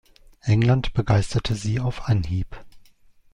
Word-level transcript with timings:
England 0.47 0.93
begeisterte 0.93 1.53
sie 1.53 1.79
auf 1.79 2.09
Anhieb. 2.09 2.57